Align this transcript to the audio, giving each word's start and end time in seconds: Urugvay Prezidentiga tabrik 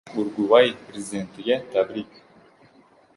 Urugvay 0.19 0.67
Prezidentiga 0.87 1.53
tabrik 1.71 2.09